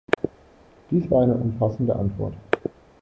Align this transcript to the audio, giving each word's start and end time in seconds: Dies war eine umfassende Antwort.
Dies 0.89 1.11
war 1.11 1.21
eine 1.21 1.35
umfassende 1.35 1.95
Antwort. 1.95 2.33